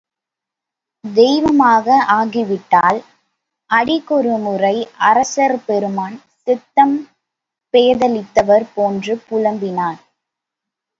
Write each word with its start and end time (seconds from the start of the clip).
தெய்வமாக 1.03 1.87
ஆகிவிட்டாள். 2.13 2.99
அடிக்கொரு 3.69 4.33
முறை 4.37 4.73
அரசர் 5.09 5.57
பெருமான் 5.65 6.17
சித்தம் 6.43 6.97
பேதலித்தவர் 7.73 8.67
போன்று 8.73 9.15
புலம்பினார். 9.29 10.01